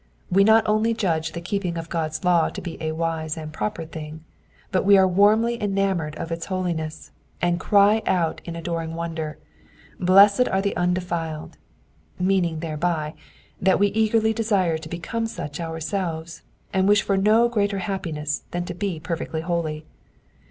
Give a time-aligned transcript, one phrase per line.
[0.31, 3.85] We not only judge the keeping of God^s law to be a wise and proper
[3.85, 4.23] thing,
[4.71, 9.37] but we are warmly enamoured of its holiness, and cry out in adoring wonder,
[9.99, 11.57] ^^ Blessed are the undefiled!"
[12.19, 13.13] meaning thereby,
[13.61, 16.41] that We eagerly desire to become such our selves,
[16.73, 19.85] and wish for no greater happiness than to be perfectly holy.